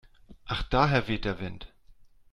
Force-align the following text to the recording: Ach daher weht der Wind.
Ach 0.45 0.63
daher 0.63 1.07
weht 1.07 1.25
der 1.25 1.39
Wind. 1.39 1.71